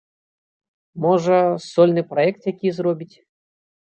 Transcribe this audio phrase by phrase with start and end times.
[1.05, 1.37] Можа,
[1.71, 3.13] сольны праект які зробіць.